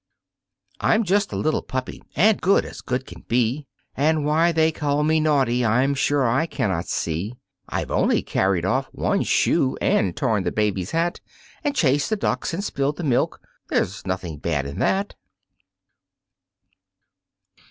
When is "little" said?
1.35-1.61